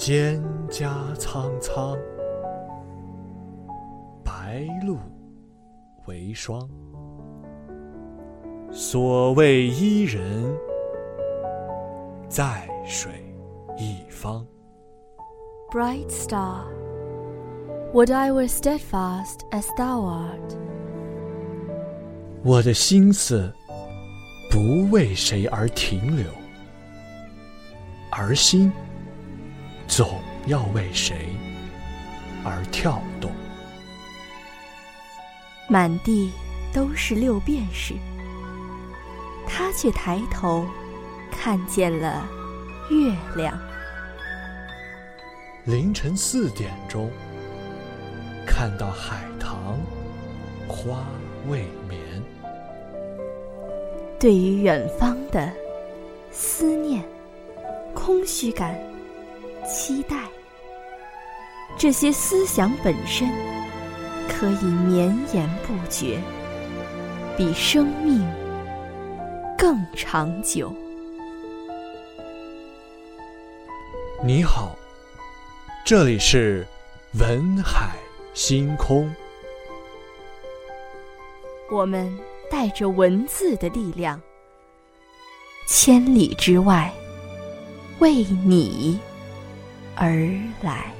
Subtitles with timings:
[0.00, 1.94] 蒹葭苍苍，
[4.24, 4.96] 白露
[6.06, 6.66] 为霜。
[8.72, 10.56] 所谓伊人，
[12.30, 13.12] 在水
[13.76, 14.42] 一方。
[15.70, 16.64] Bright star,
[17.92, 20.56] would I were steadfast as thou art.
[22.42, 23.52] 我的心思
[24.50, 26.24] 不为谁而停留，
[28.10, 28.72] 而心
[29.90, 31.30] 总要为谁
[32.44, 33.32] 而跳动。
[35.68, 36.30] 满地
[36.72, 37.94] 都是六便士，
[39.48, 40.64] 他却抬头
[41.28, 42.24] 看见了
[42.88, 43.58] 月亮。
[45.64, 47.10] 凌晨四点钟，
[48.46, 49.76] 看到海棠
[50.68, 51.04] 花
[51.48, 52.00] 未眠。
[54.20, 55.52] 对于远方的
[56.30, 57.04] 思念、
[57.92, 58.78] 空虚感、
[59.70, 60.16] 期待，
[61.78, 63.28] 这些思想本身
[64.28, 66.20] 可以绵延不绝，
[67.36, 68.20] 比生命
[69.56, 70.74] 更长久。
[74.24, 74.76] 你好，
[75.86, 76.66] 这里是
[77.20, 77.96] 文海
[78.34, 79.08] 星空。
[81.70, 82.12] 我们
[82.50, 84.20] 带着文字的力量，
[85.68, 86.92] 千里之外，
[88.00, 88.98] 为你
[90.02, 90.08] 而
[90.62, 90.90] 来。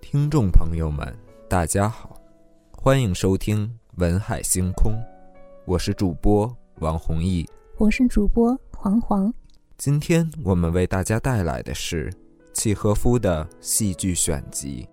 [0.00, 1.14] 听众朋友们，
[1.46, 2.18] 大家好，
[2.72, 4.94] 欢迎收听文海星空，
[5.66, 7.46] 我是主播王弘毅。
[7.76, 9.30] 我是主播黄黄。
[9.76, 12.10] 今天我们为大家带来的是
[12.54, 14.88] 契诃夫的戏剧选集。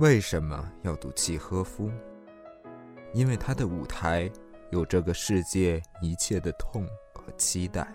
[0.00, 1.90] 为什么要读契诃夫？
[3.12, 4.30] 因为他的舞台
[4.70, 7.86] 有这个世界一切的痛和期待。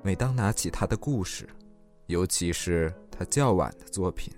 [0.00, 1.48] 每当拿起他的故事，
[2.06, 4.32] 尤其是他较晚的作品，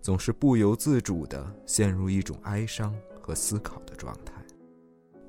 [0.00, 4.32] 总是不由自主地陷入一种哀伤和思考的状态。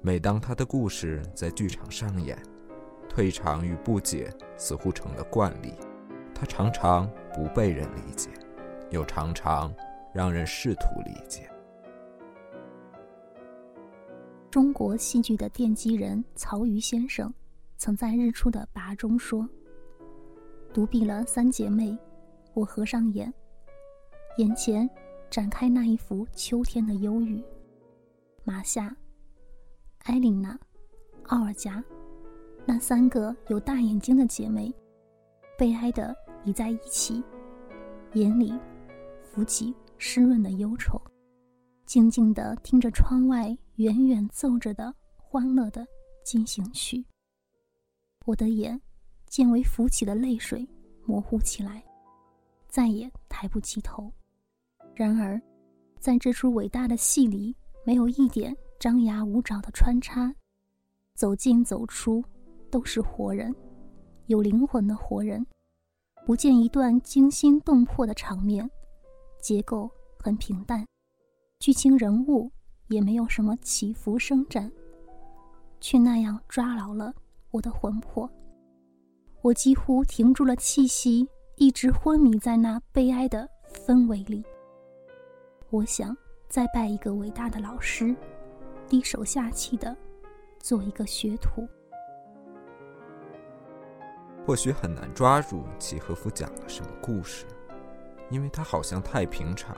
[0.04, 2.38] 每当他的故事在剧场上演，
[3.10, 5.74] 退场与不解似乎成了惯例。
[6.36, 8.30] 他常常不被人理解，
[8.92, 9.74] 又常常
[10.14, 11.50] 让人试图理解。
[14.52, 17.34] 中国戏剧的奠基人曹禺先生，
[17.76, 19.50] 曾在日出的跋中说
[20.72, 21.98] ：“独臂了三姐妹，
[22.54, 23.34] 我合上眼，
[24.38, 24.88] 眼前
[25.30, 27.44] 展开那一幅秋天的忧郁。
[28.44, 28.96] 马夏、
[30.04, 30.60] 埃琳娜、
[31.30, 31.84] 奥尔加，
[32.64, 34.72] 那三个有大眼睛的姐妹，
[35.58, 37.24] 悲哀的倚在一起，
[38.14, 38.54] 眼里
[39.24, 39.74] 浮起
[40.06, 41.02] 湿润的忧愁，
[41.86, 45.88] 静静地听着窗外远远奏着的欢乐的
[46.26, 47.02] 进行曲。
[48.26, 48.80] 我的眼
[49.28, 50.68] 渐为浮起的泪水
[51.06, 51.82] 模糊起来，
[52.68, 54.12] 再也抬不起头。
[54.94, 55.42] 然而，
[56.02, 60.36] 在这出伟大的戏里，没有一点张牙舞爪的穿插，
[61.16, 62.22] 走进走出
[62.70, 63.56] 都是活人，
[64.26, 65.48] 有灵魂的活人。
[66.26, 68.70] 不见一段惊心动魄的场面，
[69.44, 70.88] 结构很平淡，
[71.60, 72.50] 剧情人物
[72.88, 74.72] 也没有什么起伏生展，
[75.82, 77.14] 却那样抓牢了
[77.52, 78.28] 我的魂魄。
[79.42, 81.28] 我几乎停住了气息，
[81.58, 84.42] 一直昏迷在那悲哀的氛围里。
[85.70, 86.16] 我想
[86.48, 88.16] 再拜一个伟大的老师，
[88.88, 89.94] 低手下气的
[90.62, 91.68] 做一个学徒。
[94.46, 97.46] 或许很难抓住契诃夫讲了什么故事，
[98.34, 99.78] 因为他好像太平常、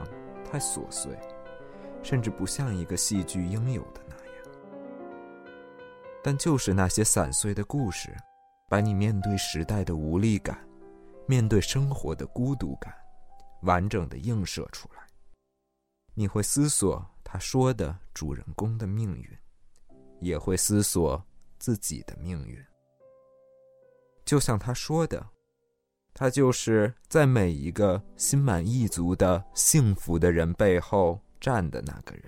[0.50, 1.12] 太琐碎，
[2.02, 4.26] 甚至不像一个戏剧应有的那样。
[6.24, 8.16] 但就是那些散碎的故事，
[8.70, 10.58] 把你面对时代的无力感、
[11.28, 12.96] 面对生活的孤独感，
[13.64, 15.06] 完整的映射出来。
[16.14, 19.38] 你会思索他说的主人公的命运，
[20.22, 21.22] 也会思索
[21.60, 22.58] 自己的命运。
[24.24, 25.28] 就像他说的，
[26.18, 32.24] 他就是在每一个心满意足的幸福的人背后站的那个人，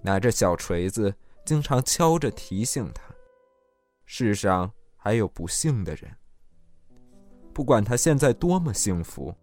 [0.00, 1.12] 拿着小锤子，
[1.44, 3.02] 经常敲着提醒他：
[4.06, 6.08] 世上还有不幸的人。
[7.52, 9.34] 不管他现在多么幸福，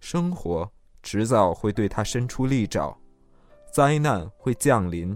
[0.00, 0.72] 生活
[1.02, 2.98] 迟早会对他伸出利爪，
[3.70, 5.14] 灾难会降临，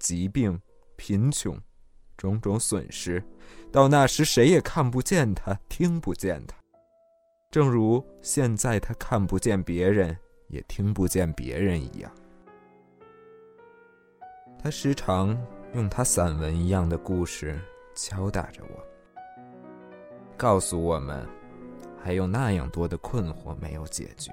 [0.00, 0.60] 疾病、
[0.96, 1.56] 贫穷。
[2.16, 3.24] 种种损失，
[3.72, 6.61] 到那时谁也看不见他，听不见他。
[7.52, 10.16] 正如现在他看不见别人，
[10.48, 12.10] 也听不见别人一样。
[14.58, 15.38] 他时常
[15.74, 17.60] 用他散文一样的故事
[17.94, 18.82] 敲打着我，
[20.34, 21.28] 告诉我们，
[22.02, 24.32] 还有那样多的困惑没有解决，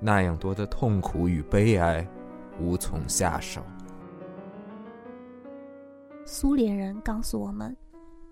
[0.00, 2.08] 那样多的痛苦与悲哀
[2.58, 3.62] 无从下手。
[6.24, 7.76] 苏联人告诉我们，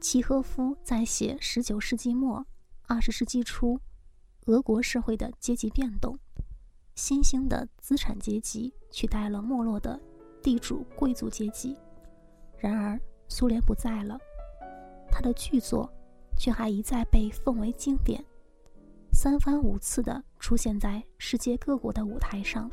[0.01, 2.43] 契诃夫在写十九世纪末、
[2.87, 3.79] 二十世纪初
[4.51, 6.19] 俄国社会的阶级变动，
[6.97, 9.99] 新兴的资产阶级取代了没落的
[10.43, 11.79] 地主贵族阶级。
[12.59, 14.19] 然而，苏联不在了，
[15.09, 15.89] 他的巨作
[16.37, 18.21] 却还一再被奉为经典，
[19.13, 22.69] 三番五次的出现在世界各国的舞台上。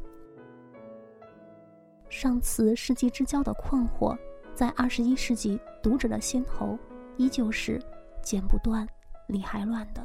[2.09, 4.17] 上次世纪之交的困惑。
[4.55, 6.75] 在二十一世纪，读者的心头
[7.15, 7.79] 依旧是
[8.23, 8.87] 剪不断、
[9.27, 10.03] 理还乱的。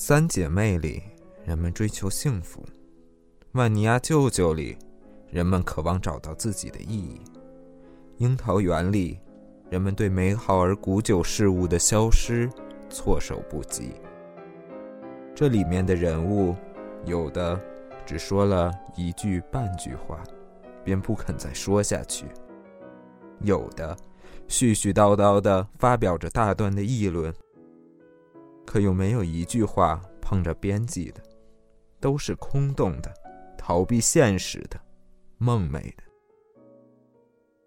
[0.00, 1.02] 三姐妹里，
[1.44, 2.60] 人们追求幸福；
[3.54, 4.78] 万尼亚舅舅里，
[5.28, 7.20] 人们渴望找到自己的意义；
[8.18, 9.18] 樱桃园里，
[9.68, 12.48] 人们对美好而古久事物的消失
[12.88, 13.90] 措手不及。
[15.34, 16.54] 这里面的人物，
[17.04, 17.60] 有的
[18.06, 20.22] 只说了一句半句话。
[20.84, 22.24] 便不肯再说下去。
[23.40, 23.96] 有的
[24.48, 27.34] 絮絮叨叨的发表着大段的议论，
[28.68, 31.22] 可又没有一句话碰着边际的，
[31.98, 33.10] 都是空洞的、
[33.56, 34.78] 逃避现实的、
[35.38, 36.02] 梦寐的。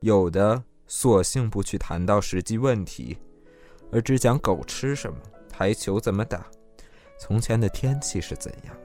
[0.01, 3.17] 有的索性不去谈到实际问题，
[3.91, 5.17] 而只讲狗吃什么、
[5.49, 6.45] 台球怎么打、
[7.19, 8.77] 从前的天气是怎样。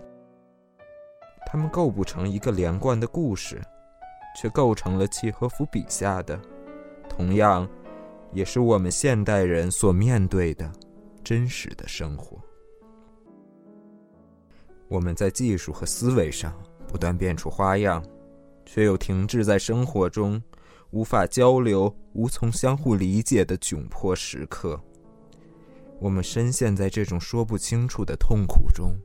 [1.46, 3.60] 他们构不成一个连贯的故事。
[4.38, 6.38] 却构成了契诃夫笔下的，
[7.08, 7.66] 同样，
[8.34, 10.70] 也是我们现代人所面对的
[11.26, 12.40] 真实的生活。
[14.86, 16.56] 我们在技术和思维上
[16.86, 18.00] 不断变出花样，
[18.64, 20.40] 却又停滞在生活中，
[20.92, 24.80] 无法交流、无从相互理解的窘迫时刻。
[25.98, 28.96] 我们深陷在这种说不清楚的痛苦中，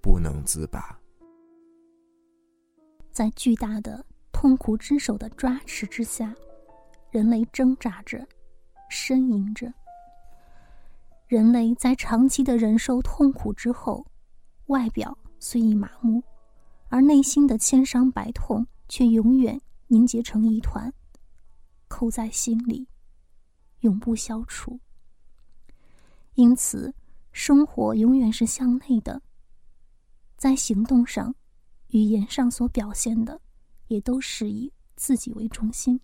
[0.00, 0.98] 不能自拔。
[3.10, 4.02] 在巨大的。
[4.30, 6.32] 痛苦之手的抓持之下，
[7.10, 8.24] 人类挣扎着，
[8.88, 9.66] 呻吟着。
[11.28, 14.06] 人类在长期的忍受痛苦之后，
[14.66, 16.22] 外表虽已麻木，
[16.88, 20.92] 而内心的千伤百痛却永远凝结成一团，
[21.86, 22.88] 扣在心里，
[23.80, 24.80] 永不消除。
[26.34, 26.94] 因此，
[27.30, 29.20] 生活永远是向内的，
[30.36, 31.34] 在行动上、
[31.88, 33.40] 语言上所表现的。
[33.88, 35.98] 也都是以自己为中心，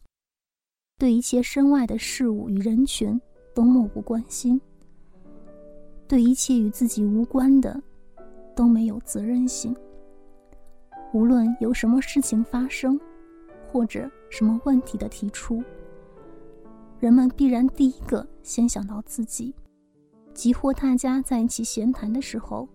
[0.96, 3.20] 对一切身外的事物与人群
[3.54, 4.58] 都漠不关心，
[6.14, 7.82] 对一切与自己无关的
[8.54, 9.76] 都没有责任心。
[11.12, 13.00] 无论有什么事情发生，
[13.66, 15.60] 或者什么问题的提出，
[17.00, 19.52] 人们必然第一个先想到自己。
[20.32, 22.68] 即或大家在一起闲谈的时候，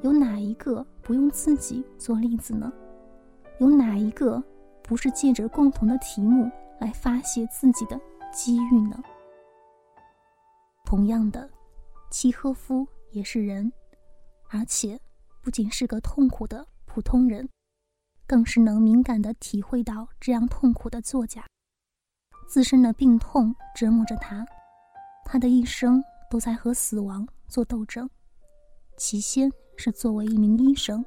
[0.00, 2.72] 有哪一个不用自己做例子呢？
[3.58, 4.42] 有哪一个
[4.82, 8.00] 不是借着共同的题目来发泄自己的
[8.32, 8.98] 机遇呢？
[10.86, 11.50] 同样的，
[12.12, 13.72] 契诃夫也是人，
[14.50, 15.00] 而且
[15.40, 17.48] 不仅是个痛苦的普通人，
[18.26, 21.42] 更是能敏感地体会到这样痛苦的作家。
[22.46, 24.46] 自身的病痛折磨着他，
[25.24, 28.08] 他的一生都在和死亡做斗争。
[28.98, 31.04] 起先是作为一名医生，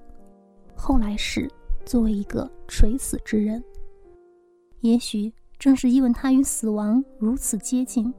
[0.75, 1.49] 后来是。
[1.85, 3.63] 作为一个垂死之人，
[4.81, 8.11] 也许正是因为他与死亡如此接近，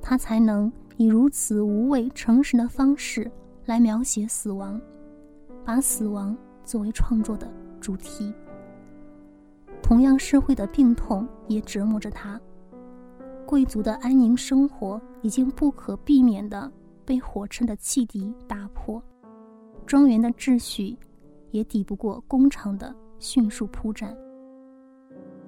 [0.00, 3.30] 他才能以如此无畏、诚实的方式
[3.66, 4.80] 来描写死亡，
[5.64, 8.32] 把死亡作为创作的主题。
[9.82, 12.40] 同样，社会的病痛也折磨着他，
[13.46, 16.70] 贵族的安宁生活已经不可避免地
[17.04, 19.02] 被火车的汽笛打破，
[19.86, 20.96] 庄园的秩序。
[21.50, 24.12] 也抵不过工厂的迅速铺展。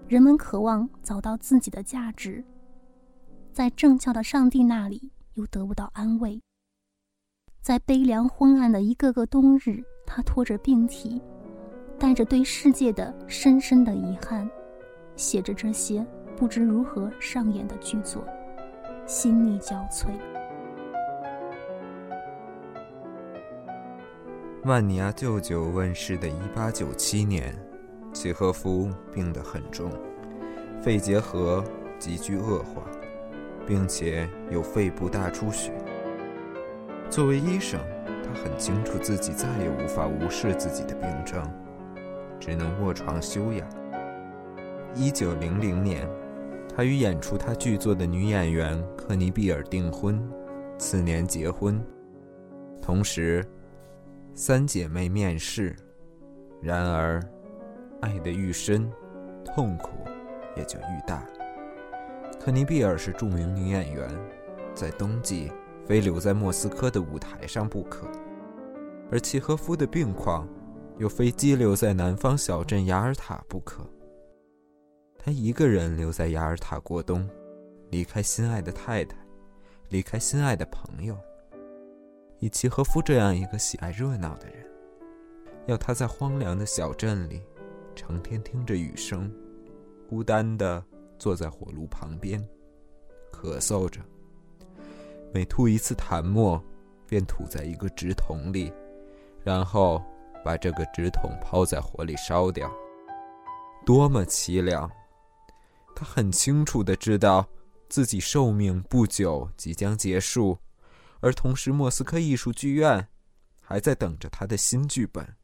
[0.07, 2.45] 人们渴望找到自己的价值，
[3.53, 6.43] 在正教的上帝那里又得不到安慰。
[7.63, 11.21] 在悲凉昏暗的一个个冬日，他拖着病体，
[11.99, 14.49] 带着对世界的深深的遗憾，
[15.17, 18.23] 写着这些不知如何上演的剧作，
[19.07, 20.09] 心力交瘁。
[24.65, 27.55] 万尼亚舅舅问世的1897年，
[28.13, 29.91] 契诃夫病得很重，
[30.81, 31.65] 肺结核
[31.99, 32.83] 急剧恶化，
[33.67, 35.73] 并且有肺部大出血。
[37.11, 37.81] 作为医生，
[38.23, 41.43] 他很清楚自己再也无法无视自己的病症，
[42.39, 43.69] 只能卧床休养。
[44.95, 46.09] 一九零零年，
[46.75, 50.21] 他与演出他剧作的女演员克尼比尔订婚，
[50.79, 51.81] 次年结婚。
[52.81, 53.45] 同时，
[54.35, 55.75] 三姐妹面世。
[56.63, 57.21] 然而，
[58.01, 58.91] 爱得愈深，
[59.45, 59.91] 痛苦
[60.57, 61.23] 也就愈大。
[62.41, 64.09] 克尼比尔是著名女演员，
[64.75, 65.51] 在冬季
[65.85, 68.07] 非留在莫斯科的舞台上不可，
[69.11, 70.49] 而契诃夫的病况
[70.99, 73.85] 又非羁留在南方小镇雅尔塔不可。
[75.19, 77.29] 他一个人留在雅尔塔过冬，
[77.91, 79.17] 离开心爱的太太，
[79.89, 81.17] 离开心爱的朋友。
[82.39, 84.65] 以契诃夫这样一个喜爱热闹的人，
[85.67, 87.43] 要他在荒凉的小镇里，
[87.97, 89.33] 成天听着雨声，
[90.09, 90.85] 孤单的
[91.19, 92.41] 坐在火炉旁边，
[93.33, 94.01] 咳嗽着。
[95.33, 96.63] 每吐一次痰沫，
[97.07, 98.73] 便吐在一个纸筒里，
[99.45, 100.03] 然后
[100.45, 102.71] 把这个纸筒抛在火里烧掉。
[103.85, 104.91] 多么凄凉！
[105.95, 107.47] 他很清楚的知道，
[107.89, 110.59] 自己寿命不久即将结束，
[111.21, 113.09] 而同时，莫斯科艺术剧院
[113.61, 115.37] 还在等着他的新剧本。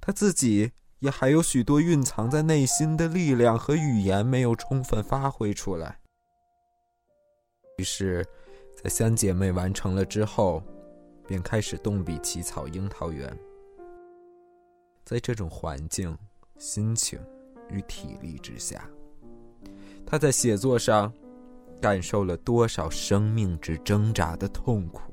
[0.00, 5.98] 他自己也还有许多蕴藏在内心的力量和语言没有充分发挥出来。
[7.78, 8.24] 于是，
[8.80, 10.62] 在三姐妹完成了之后，
[11.26, 13.28] 便开始动笔起草《樱桃园》。
[15.04, 16.16] 在这种环境、
[16.56, 17.18] 心情
[17.68, 18.88] 与体力之下。
[20.06, 21.12] 他在写作上
[21.80, 25.12] 感受了多少生命之挣扎的痛苦？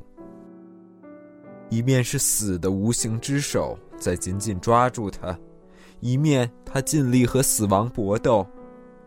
[1.72, 5.36] 一面是死的无形之手在紧紧抓住他，
[6.00, 8.48] 一面他尽力和死亡搏斗，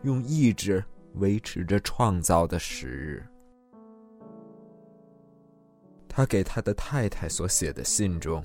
[0.03, 0.83] 用意志
[1.15, 3.25] 维持着创造的时日。
[6.07, 8.43] 他给他的太太所写的信中，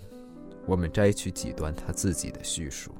[0.66, 2.94] 我们摘取几段他自己的叙述，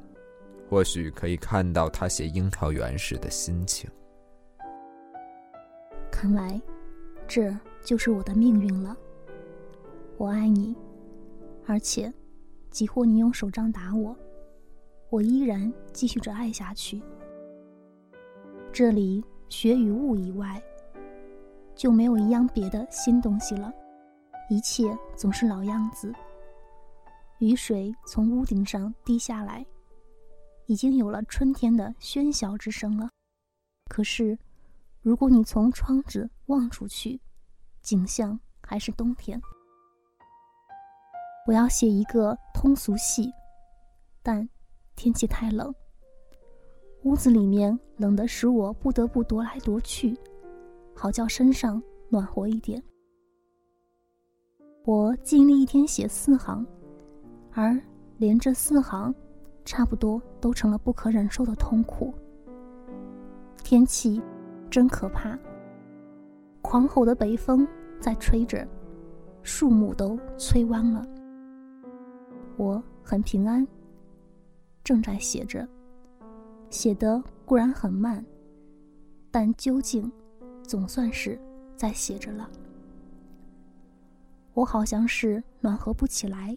[0.69, 3.90] 或许可以看到他写《樱桃园》时的心情。
[6.11, 6.61] 看来，
[7.26, 8.95] 这就是我的命运了。
[10.19, 10.76] 我爱你，
[11.67, 12.12] 而且，
[12.71, 14.14] 几乎你用手杖打我，
[15.11, 17.03] 我依然继续着爱下去。
[18.73, 20.62] 这里雪与雾以外，
[21.75, 23.73] 就没有一样别的新东西了，
[24.50, 26.12] 一切总是老样子。
[27.38, 29.65] 雨水从屋顶上滴下来，
[30.67, 33.09] 已经有了春天的喧嚣之声了。
[33.88, 34.38] 可是。
[35.00, 37.19] 如果你从窗子望出去，
[37.81, 39.41] 景象还是冬天。
[41.47, 43.33] 我要写一个通俗戏，
[44.23, 44.47] 但
[44.99, 45.73] 天气太冷，
[47.05, 50.19] 屋子里面冷得使我不得不踱来踱去，
[50.93, 52.83] 好叫身上暖和一点。
[54.85, 56.67] 我尽力一天写四行，
[57.52, 57.81] 而
[58.17, 59.14] 连这四行，
[59.64, 62.12] 差不多都成了不可忍受的痛苦。
[63.62, 64.21] 天气。
[64.71, 65.38] 真可怕！
[66.61, 67.67] 狂吼的北风
[67.99, 68.69] 在吹着，
[69.43, 71.02] 树木都吹弯了。
[72.59, 73.67] 我很平安，
[74.83, 75.67] 正在写着，
[76.71, 78.25] 写的固然很慢，
[79.31, 80.11] 但究竟
[80.63, 81.39] 总算是
[81.77, 82.49] 在写着了。
[84.55, 86.57] 我好像是暖和不起来。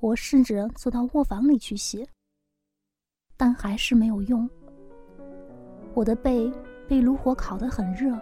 [0.00, 2.08] 我试着坐到卧房里去写，
[3.36, 4.48] 但还是没有用。
[5.92, 6.50] 我的背
[6.88, 8.18] 被炉火烤得很热，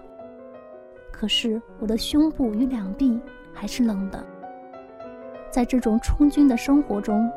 [1.12, 3.20] 可是我的胸部与两臂
[3.54, 4.26] 还是冷的。
[5.50, 7.30] 在这种充军的生活中，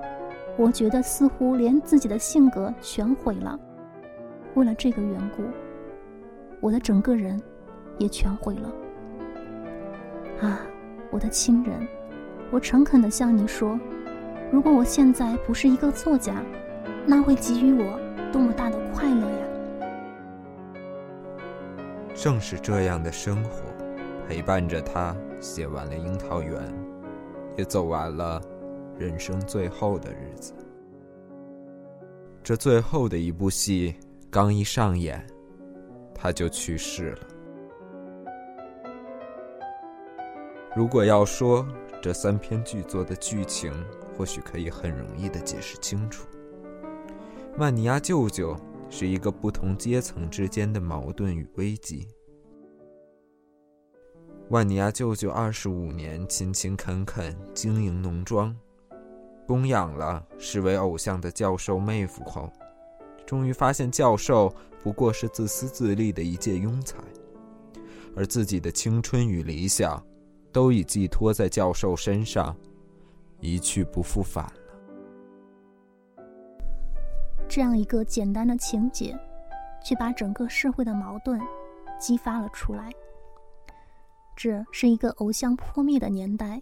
[0.61, 3.59] 我觉得似乎连自己的性格全毁了。
[4.53, 5.41] 为了这个缘故，
[6.59, 7.41] 我的整个人
[7.97, 8.71] 也全毁了。
[10.39, 10.61] 啊，
[11.09, 11.87] 我的亲人，
[12.51, 13.79] 我诚恳地向你说，
[14.51, 16.35] 如果我现在不是一个作家，
[17.07, 17.99] 那会给予我
[18.31, 19.47] 多么大的快乐呀！
[22.13, 23.63] 正是这样的生活，
[24.29, 26.53] 陪伴着他写完了《樱桃园》，
[27.57, 28.39] 也走完了
[29.01, 30.53] 人生最后的日子。
[32.43, 33.95] 这最后的一部戏
[34.29, 35.25] 刚一上演，
[36.13, 37.27] 他就去世了。
[40.75, 41.67] 如果要说
[42.01, 43.73] 这三篇剧作的剧情，
[44.15, 46.27] 或许可以很容易的解释清楚：
[47.57, 48.55] 曼尼亚舅舅。
[48.93, 52.05] 是一个不同阶层之间的矛盾与危机。
[54.49, 58.53] 万尼亚舅舅二十五年勤勤恳恳经营农庄，
[59.51, 62.49] 供养了视为偶像的教授妹夫后，
[63.25, 64.49] 终于发现教授
[64.81, 66.97] 不过是自私自利的一介庸才，
[68.15, 70.01] 而自己的青春与理想，
[70.53, 72.55] 都已寄托在教授身上，
[73.41, 76.23] 一去不复返了。
[77.49, 79.19] 这样一个简单的情节，
[79.83, 81.37] 却把整个社会的矛盾
[81.99, 82.89] 激发了出来。
[84.33, 86.61] 这是一个偶像破灭的年代，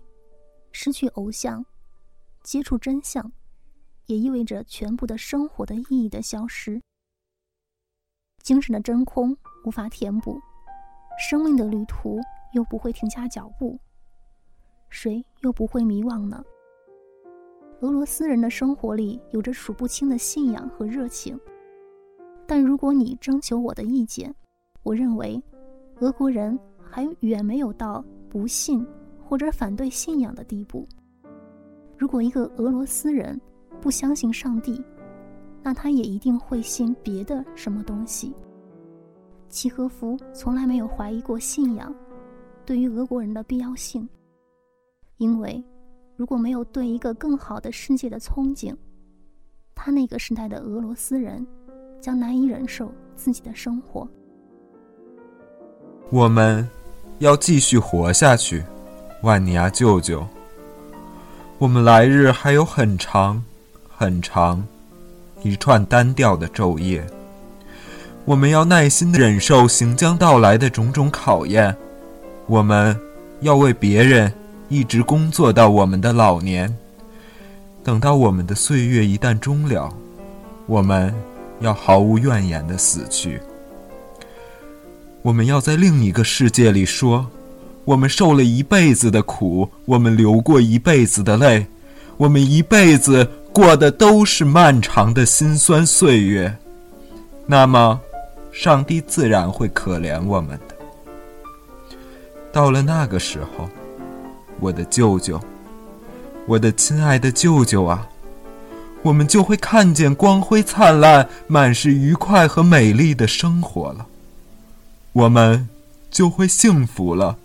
[0.71, 1.63] 失去偶像，
[2.43, 3.31] 接触真相，
[4.05, 6.81] 也意味着全部的生活的意义的消失。
[8.41, 10.39] 精神的真空无法填补，
[11.19, 12.19] 生命的旅途
[12.53, 13.79] 又不会停下脚步，
[14.89, 16.43] 谁又不会迷惘呢？
[17.81, 21.39] 俄罗斯人的生活里有着数不清的信仰和热情，
[22.47, 24.33] 但如果你征求我的意见，
[24.83, 25.41] 我认为，
[25.99, 28.85] 俄国人还远没有到不信
[29.23, 30.87] 或者反对信仰的地步。
[31.99, 33.39] 如果一个俄罗斯人
[33.79, 34.81] 不相信上帝，
[35.61, 38.33] 那他也一定会信别的什么东西。
[39.49, 41.93] 契诃夫从来没有怀疑过信仰
[42.65, 44.07] 对于俄国人的必要性，
[45.17, 45.63] 因为。
[46.15, 48.75] 如果没有对一个更好的世界的憧憬，
[49.73, 51.47] 他那个时代的俄罗斯人
[52.01, 54.05] 将难以忍受自己的生活。
[56.11, 56.67] 我们
[57.19, 58.61] 要继续活下去，
[59.23, 60.27] 万尼亚舅舅。
[61.59, 63.43] 我们来日还有很长、
[63.95, 64.65] 很长
[65.43, 67.05] 一串单调的昼夜。
[68.23, 71.75] 我们要耐心的忍受行将到来的种种考验。
[72.47, 72.97] 我们
[73.41, 74.31] 要为别人。
[74.71, 76.71] 一直工作到我们的老年，
[77.83, 79.91] 等到我们的岁月一旦终了，
[80.67, 81.11] 我们
[81.59, 83.41] 要毫无怨言的死去。
[85.23, 87.25] 我们要在另一个世界里说，
[87.89, 91.65] 我们受了一辈子的苦，我们流过一辈子的泪，
[92.17, 96.55] 我们一辈子过的都是漫长的辛酸岁月。
[97.47, 97.99] 那么，
[98.51, 100.75] 上帝自然会可怜我们的。
[102.51, 103.67] 到了那个时候。
[104.59, 105.39] 我的舅舅，
[106.45, 108.05] 我的亲爱的舅舅啊，
[109.01, 114.05] 我们就会看见光辉灿烂、满是愉快和美丽的生活了。
[115.13, 115.69] 我们
[116.11, 117.37] 就会幸福了，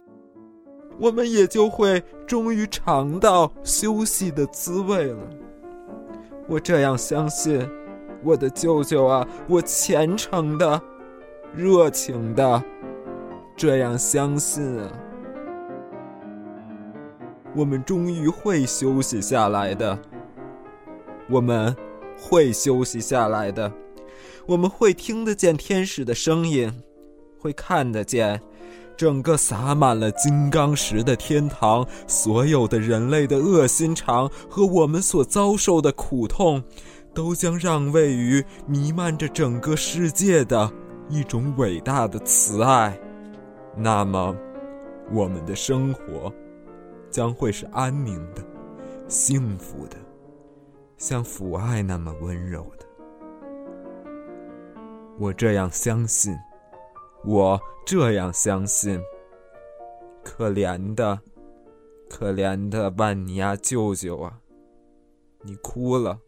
[0.99, 5.19] 我们也就会终于尝到休息的滋味了。
[6.47, 7.69] 我这样相信，
[8.23, 10.81] 我的舅舅啊，我虔诚的、
[11.55, 12.63] 热情的
[13.57, 14.93] 这样相信啊。
[17.57, 19.99] 我们终于会休息下来的，
[21.31, 21.75] 我们
[22.19, 23.73] 会休息下来的，
[24.47, 26.73] 我们会听得见天使的声音，
[27.39, 28.43] 会看得见
[28.97, 36.63] 整个洒满了金刚石的天堂，所有的人类的恶心肠和我们所遭受的苦痛，
[37.13, 40.71] 都将让位于弥漫着整个世界的
[41.09, 42.99] 一种伟大的慈爱。
[43.77, 44.35] 那么，
[45.13, 46.33] 我们的生活。
[47.11, 48.43] 将会是安宁的、
[49.07, 49.97] 幸福的，
[50.97, 52.85] 像父爱那么温柔的。
[55.17, 56.37] 我这样相信，
[57.25, 59.01] 我这样相信。
[60.23, 61.21] 可怜的、
[62.09, 64.41] 可怜的万尼亚舅舅啊，
[65.43, 66.21] 你哭了，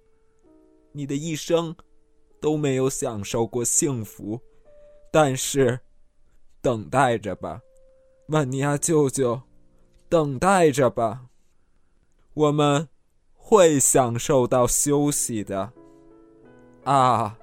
[0.93, 1.75] 你的一生
[2.41, 4.41] 都没有享受过幸福，
[5.11, 5.81] 但是，
[6.61, 7.61] 等待着吧，
[8.29, 9.43] 万尼亚舅舅。
[10.09, 11.27] 等待着吧，
[12.33, 12.89] 我们
[13.35, 15.73] 会享受到休息的。
[16.85, 17.37] 啊，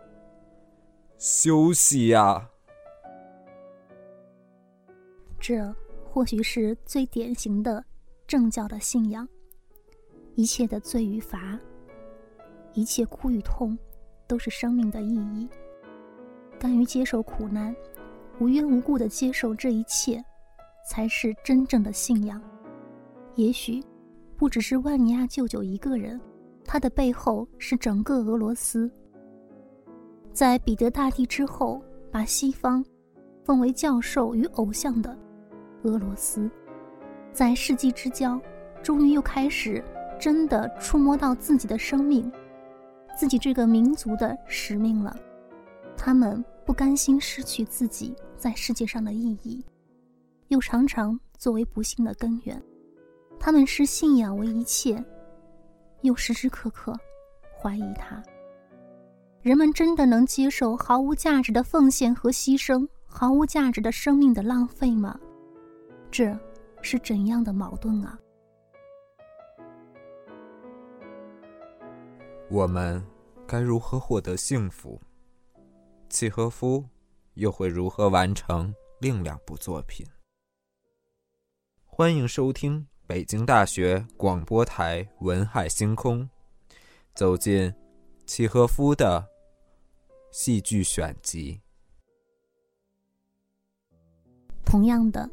[1.18, 2.52] 休息呀！
[5.43, 5.75] 这
[6.10, 7.84] 或许是最典型的
[8.25, 9.27] 正教的信仰。
[10.36, 11.60] 一切的罪与罚，
[12.73, 13.77] 一切苦与痛，
[14.25, 15.45] 都是生命的意义。
[16.58, 17.75] 甘于接受苦难，
[18.39, 20.23] 无缘无故的接受这一切，
[20.89, 22.41] 才是真正的信仰。
[23.36, 23.84] 也许，
[24.38, 26.17] 不只是万尼亚舅舅一个人，
[26.63, 28.89] 他的背后是整个俄罗斯。
[30.32, 32.82] 在彼得大帝之后，把西方
[33.43, 35.15] 奉为教授与偶像的
[35.84, 36.50] 俄罗斯，
[37.32, 38.39] 在世纪之交，
[38.82, 39.84] 终于又开始
[40.19, 42.32] 真的触摸到自己的生命，
[43.17, 45.15] 自己这个民族的使命了。
[45.96, 49.63] 他们不甘心失去自己在世界上的意义，
[50.48, 52.62] 又常常作为不幸的根源。
[53.39, 55.04] 他们视信仰为一切，
[56.02, 56.98] 又时时刻刻
[57.62, 58.24] 怀疑它。
[59.41, 65.19] 人们真的能接受毫无价值的奉献和牺牲，毫无价值的生命的浪费吗？
[66.13, 66.38] 这
[66.84, 68.19] 是怎样的矛盾啊！
[72.52, 73.04] 我们
[73.47, 75.02] 该如何获得幸福？
[76.10, 76.88] 契诃夫
[77.34, 80.06] 又会如何完成另两部作品？
[81.84, 82.86] 欢迎收听。
[83.08, 86.21] 北京大学广播台《文海星空》，
[87.15, 87.73] 走进
[88.28, 89.28] 契诃夫的
[90.32, 91.60] 戏剧选集。
[94.63, 95.28] 同样的，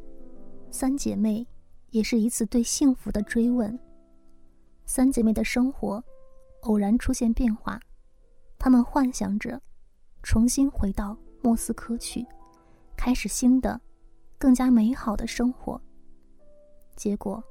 [0.71, 1.45] 三姐妹
[1.89, 3.77] 也是一次对幸福的追问。
[4.85, 6.01] 三姐妹的生活
[6.61, 7.77] 偶然出现变化，
[8.57, 9.61] 她们幻想着
[10.23, 12.25] 重新回到莫斯科去，
[12.95, 13.79] 开始新的、
[14.37, 15.79] 更加美好的生活。
[16.95, 17.43] 结果，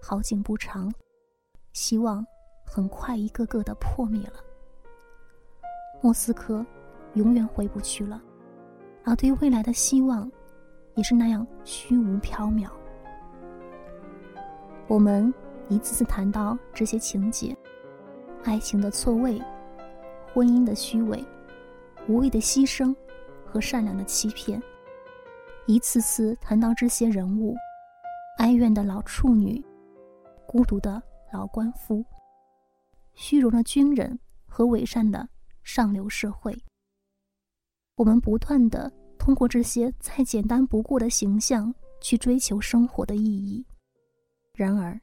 [0.00, 0.90] 好景不长，
[1.74, 2.24] 希望
[2.64, 4.36] 很快一个个的破灭了。
[6.00, 6.64] 莫斯科
[7.14, 8.22] 永远回不去了，
[9.04, 10.30] 而对未来的希望
[10.94, 12.68] 也是那样虚无缥缈。
[14.88, 15.32] 我们。
[15.68, 17.56] 一次次谈到这些情节，
[18.44, 19.40] 爱情的错位，
[20.34, 21.24] 婚姻的虚伪，
[22.06, 22.94] 无谓的牺牲
[23.46, 24.60] 和善良的欺骗；
[25.66, 27.56] 一次次谈到这些人物，
[28.36, 29.64] 哀怨的老处女，
[30.46, 31.02] 孤独的
[31.32, 32.04] 老官夫，
[33.14, 35.26] 虚荣的军人和伪善的
[35.62, 36.54] 上流社会。
[37.94, 38.92] 我们不断的
[39.22, 43.64] 通过这些再简单不过的形象去追求生活的意义，
[44.52, 45.00] 然而。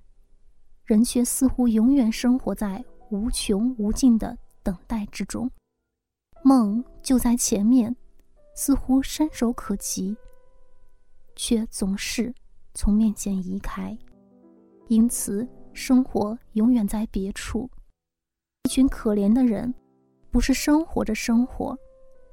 [0.84, 5.50] 人却似乎永远生活在无穷无尽的等待之中，
[6.44, 7.96] 梦就在前面，
[8.56, 10.18] 似乎伸手可及，
[11.38, 12.34] 却总是
[12.74, 13.98] 从面前移开。
[14.90, 17.70] 因此，生活永远在别处。
[18.66, 19.74] 一群可怜的人，
[20.30, 21.78] 不是生活着生活，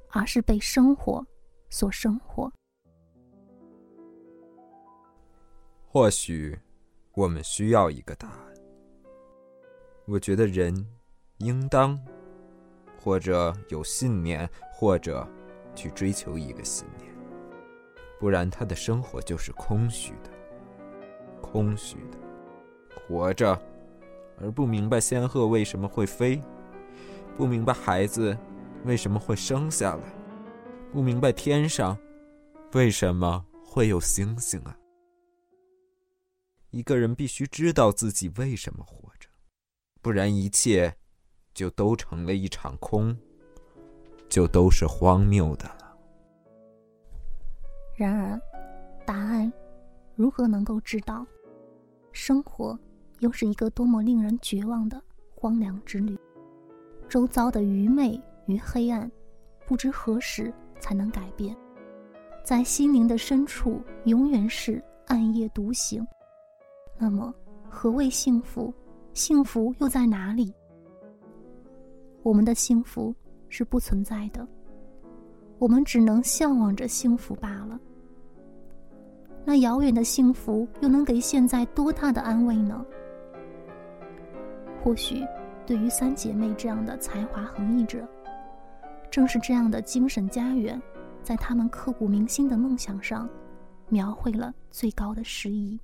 [0.09, 1.25] 而是被生活
[1.69, 2.51] 所生活。
[5.85, 6.57] 或许，
[7.13, 8.53] 我们需要一个答案。
[10.05, 10.85] 我觉得人
[11.39, 11.99] 应当，
[12.99, 15.27] 或者有信念，或者
[15.75, 17.11] 去追求一个信念，
[18.19, 20.29] 不然他的生活就是空虚的，
[21.41, 22.17] 空虚的，
[23.07, 23.59] 活着，
[24.39, 26.41] 而不明白仙鹤为什么会飞，
[27.35, 28.37] 不明白孩子
[28.85, 30.03] 为什么会生下来，
[30.91, 31.97] 不明白天上
[32.73, 34.75] 为什么会有星星啊！
[36.71, 39.29] 一个人必须知道自己为什么活着。
[40.01, 40.95] 不然，一切
[41.53, 43.15] 就都成了一场空，
[44.29, 45.97] 就都是荒谬的了。
[47.95, 48.39] 然而，
[49.05, 49.51] 答案
[50.15, 51.25] 如何能够知道？
[52.11, 52.77] 生活
[53.19, 55.01] 又是一个多么令人绝望的
[55.35, 56.17] 荒凉之旅。
[57.09, 59.11] 周遭的愚昧与黑暗，
[59.65, 61.55] 不知何时才能改变。
[62.43, 66.05] 在心灵的深处，永远是暗夜独行。
[66.97, 67.33] 那么，
[67.69, 68.73] 何谓幸福？
[69.13, 70.53] 幸福又在哪里？
[72.23, 73.13] 我们的幸福
[73.49, 74.47] 是不存在的，
[75.59, 77.79] 我们只能向往着幸福罢了。
[79.43, 82.85] 那遥远的幸福又能给现在多大的安慰呢？
[84.83, 85.25] 或许，
[85.65, 88.07] 对于三姐妹这样的才华横溢者，
[89.09, 90.81] 正是这样的精神家园，
[91.23, 93.27] 在他们刻骨铭心的梦想上，
[93.89, 95.79] 描绘了最高的诗意。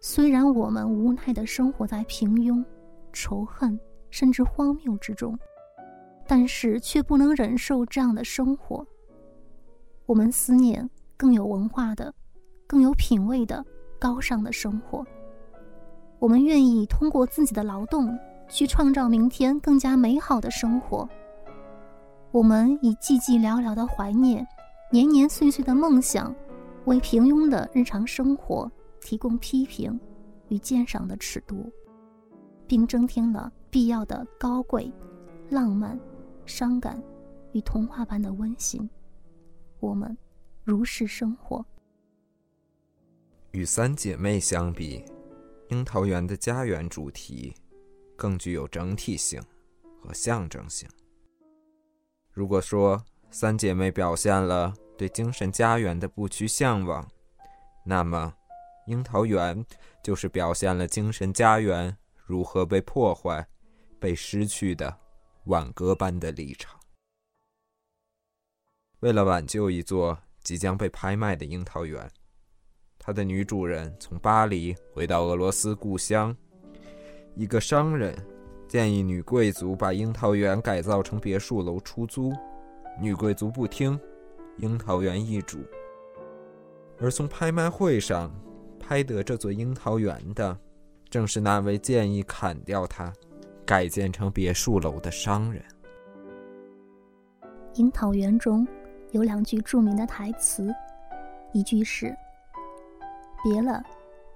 [0.00, 2.64] 虽然我们无奈的生活在平庸、
[3.12, 3.78] 仇恨
[4.10, 5.36] 甚至荒谬之中，
[6.26, 8.86] 但是却不能忍受这样的生活。
[10.04, 12.14] 我们思念更有文化的、
[12.66, 13.64] 更有品味的
[13.98, 15.04] 高尚的生活。
[16.18, 18.16] 我们愿意通过自己的劳动
[18.48, 21.08] 去创造明天更加美好的生活。
[22.36, 24.46] 我们以寂寂寥寥的怀念、
[24.92, 26.36] 年年岁岁的梦想，
[26.84, 28.70] 为平庸的日常生活。
[29.00, 29.98] 提供批评
[30.48, 31.72] 与鉴赏的尺度，
[32.66, 34.92] 并增添了必要的高贵、
[35.48, 35.98] 浪漫、
[36.44, 37.02] 伤感
[37.52, 38.86] 与童话般的温馨。
[39.80, 40.14] 我们
[40.64, 41.64] 如是生活。
[43.52, 45.02] 与三姐妹相比，
[45.70, 47.54] 樱桃园的家园主题
[48.16, 49.40] 更具有整体性
[50.02, 50.86] 和象征性。
[52.36, 57.10] 如果说三姐妹表现了对精神家园的不屈向往，
[57.82, 58.34] 那么。
[58.88, 59.64] 樱桃园
[60.00, 63.48] 就是表现了精神家园如何被破坏、
[63.98, 64.96] 被失去的
[65.46, 66.78] 挽歌般的立场。
[69.00, 72.08] 为了挽救一座即将被拍卖的樱桃园，
[72.98, 76.36] 它的女主人从巴黎回到俄罗斯故乡。
[77.34, 78.14] 一个商人
[78.68, 82.32] 建议女贵族把樱桃园改造成别墅楼出租，
[83.00, 83.98] 女贵族不听，
[84.58, 85.58] 樱桃园易主。
[87.00, 88.30] 而从拍卖会上。
[88.78, 90.56] 拍得这座樱桃园的，
[91.10, 93.12] 正是那位建议砍掉它，
[93.64, 95.60] 改建成别墅楼的商人。
[97.74, 98.64] 樱桃园中
[99.10, 100.72] 有两句著名的台词，
[101.52, 102.16] 一句是
[103.42, 103.82] “别了，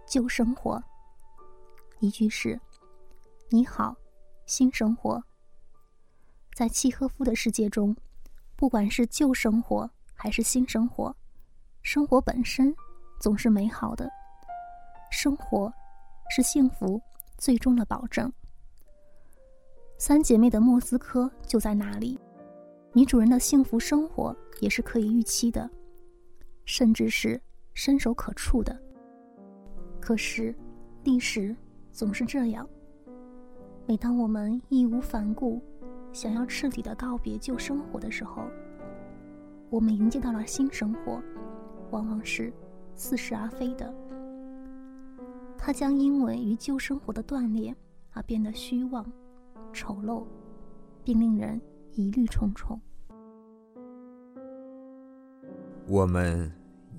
[0.04, 0.82] 旧生活”，
[2.00, 2.58] 一句是
[3.50, 3.94] “你好，
[4.50, 5.22] 新生活”。
[6.56, 7.96] 在契诃夫的世界中，
[8.56, 11.14] 不管是旧生活还是新生活，
[11.82, 12.74] 生活本身
[13.20, 14.10] 总是美好的，
[15.12, 15.72] 生活
[16.34, 17.00] 是幸福
[17.38, 18.30] 最终的保证。
[19.98, 22.18] 三姐妹的莫斯科就在那里，
[22.92, 25.70] 女主人的幸福生活也是可以预期的，
[26.64, 27.40] 甚至是
[27.72, 28.76] 伸手可触的。
[30.00, 30.52] 可是，
[31.04, 31.54] 历史
[31.92, 32.68] 总是这样。
[33.90, 35.61] 每当我们义无反顾，
[36.12, 38.44] 想要彻底的告别旧生活的时候，
[39.68, 41.20] 我们迎接到了新生活，
[41.90, 42.53] 往往是
[42.94, 43.92] 似是而非的。
[45.59, 47.74] 它将因为与旧生活的断裂
[48.12, 49.05] 而变得虚妄。
[49.72, 50.24] 丑陋，
[51.03, 52.81] 并令人疑虑重重。
[55.88, 56.48] 我们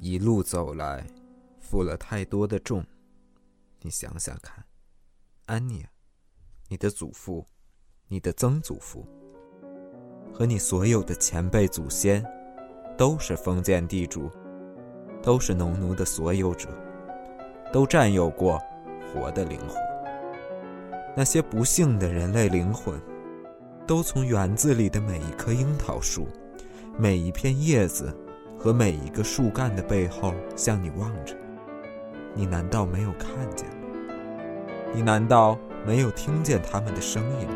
[0.02, 1.08] 一路走来，
[1.58, 2.84] 负了太多的重。
[3.80, 4.66] 你想想看，
[5.46, 5.86] 安妮，
[6.72, 7.46] 你的祖父，
[8.08, 9.06] 你的曾祖父，
[10.32, 12.26] 和你所有的前辈祖先，
[12.98, 14.32] 都是封建地主，
[15.22, 16.70] 都是农奴的所有者，
[17.74, 18.58] 都占有过
[19.14, 19.76] 活的灵魂。
[21.14, 22.98] 那些不幸的人类灵魂，
[23.86, 26.26] 都从园子里的每一棵樱桃树、
[26.98, 28.18] 每一片叶子
[28.58, 31.36] 和每一个树干的背后向你望着。
[32.34, 33.68] 你难道没有看见？
[34.96, 37.48] 你难道没有听见他们的声音？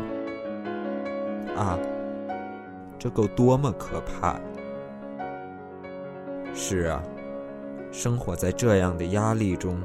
[1.56, 1.78] 啊，
[2.98, 4.38] 这够多么可怕！
[6.52, 7.02] 是啊，
[7.92, 9.80] 生活在这样的压力中，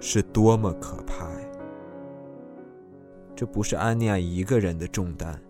[0.00, 1.48] 是多么可怕呀！
[3.36, 5.40] 这不是安妮亚一个人的重担，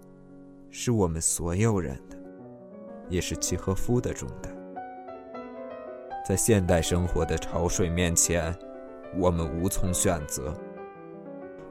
[0.70, 2.16] 是我们所有人的，
[3.08, 4.54] 也是契诃夫的重担。
[6.26, 8.54] 在现代生活的潮水面前，
[9.16, 10.52] 我们无从选择。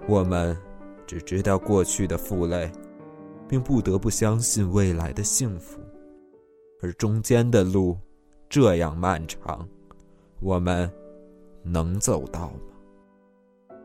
[0.08, 0.56] 我们
[1.06, 2.72] 只知道过去的负累，
[3.48, 5.82] 并不得不相信未来的幸福。
[6.82, 7.98] 而中间的路
[8.48, 9.68] 这样漫长，
[10.40, 10.90] 我们
[11.64, 13.78] 能走到吗？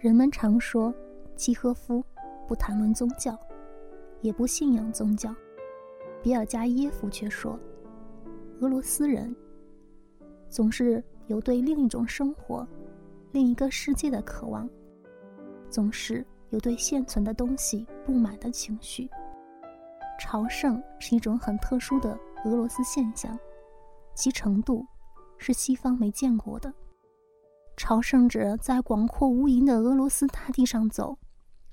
[0.00, 0.92] 人们常说。
[1.36, 2.04] 契诃夫
[2.48, 3.38] 不谈论宗教，
[4.22, 5.32] 也不信仰宗教。
[6.20, 7.56] 比尔加耶夫却说，
[8.60, 9.32] 俄罗斯人
[10.48, 12.66] 总是有对另一种生活、
[13.30, 14.68] 另一个世界的渴望，
[15.70, 19.08] 总是有对现存的东西不满的情绪。
[20.18, 23.38] 朝圣是一种很特殊的俄罗斯现象，
[24.14, 24.86] 其程度
[25.38, 26.72] 是西方没见过的。
[27.76, 31.16] 朝圣者在广阔无垠的俄罗斯大地上走。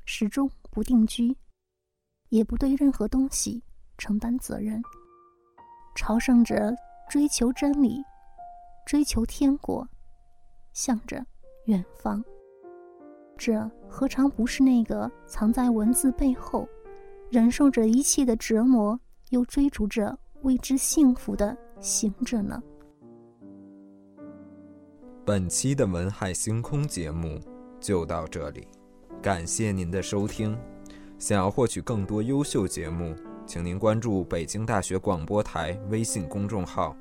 [0.08, 1.36] 始终不定居，
[2.29, 3.63] 也不对任何东西
[3.97, 4.79] 承担责任。
[5.95, 6.71] 朝圣者
[7.10, 8.03] 追求真理，
[8.86, 9.89] 追求天国，
[10.73, 11.25] 向着
[11.65, 12.23] 远方。
[13.37, 16.67] 这何尝不是那个藏在文字背后，
[17.29, 22.61] 忍受着一切的折磨，又追逐着未知幸福的行者呢？
[25.25, 27.39] 本期的文海星空节目
[27.79, 28.67] 就到这里。
[29.21, 30.57] 感谢您的收听，
[31.17, 36.95] 想要获取更多优秀节目，请您关注北京大学广播台微信公众号。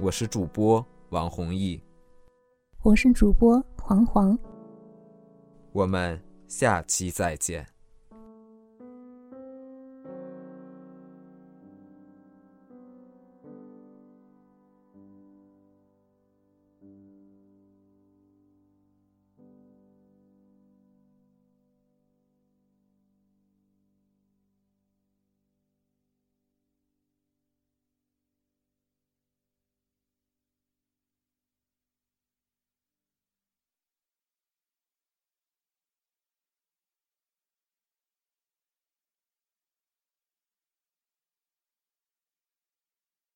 [0.00, 1.82] 我是主播王弘毅，
[2.82, 4.38] 我是主播黄黄，
[5.72, 7.66] 我们下期再见。